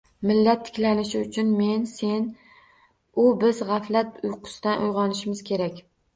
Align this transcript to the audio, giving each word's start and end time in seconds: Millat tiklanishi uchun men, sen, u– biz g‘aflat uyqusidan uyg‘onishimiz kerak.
Millat 0.27 0.61
tiklanishi 0.69 1.19
uchun 1.25 1.51
men, 1.57 1.83
sen, 1.91 2.25
u– 3.25 3.27
biz 3.45 3.61
g‘aflat 3.69 4.19
uyqusidan 4.31 4.83
uyg‘onishimiz 4.89 5.47
kerak. 5.53 5.81